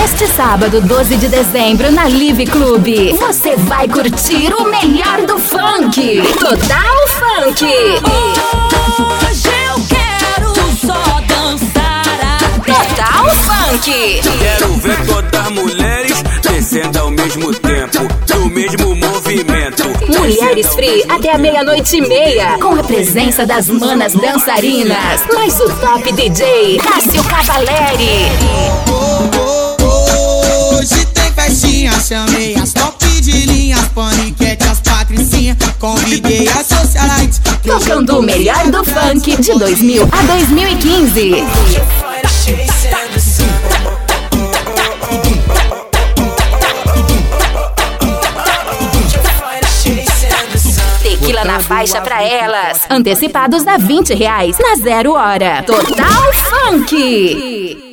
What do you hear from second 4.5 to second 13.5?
o melhor do funk. Total Funk. Hoje eu quero só dançar Total